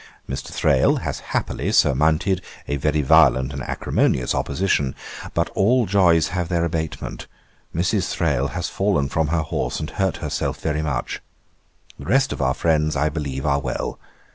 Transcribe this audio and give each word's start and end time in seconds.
'Mr. 0.27 0.47
Thrale 0.47 0.95
has 1.01 1.19
happily 1.19 1.71
surmounted 1.71 2.41
a 2.67 2.77
very 2.77 3.03
violent 3.03 3.53
and 3.53 3.61
acrimonious 3.61 4.33
opposition; 4.33 4.95
but 5.35 5.49
all 5.49 5.85
joys 5.85 6.29
have 6.29 6.49
their 6.49 6.65
abatement: 6.65 7.27
Mrs. 7.75 8.09
Thrale 8.09 8.47
has 8.47 8.67
fallen 8.67 9.09
from 9.09 9.27
her 9.27 9.43
horse, 9.43 9.79
and 9.79 9.91
hurt 9.91 10.17
herself 10.17 10.59
very 10.59 10.81
much. 10.81 11.21
The 11.99 12.05
rest 12.05 12.33
of 12.33 12.41
our 12.41 12.55
friends, 12.55 12.95
I 12.95 13.09
believe, 13.09 13.45
are 13.45 13.59
well. 13.59 13.99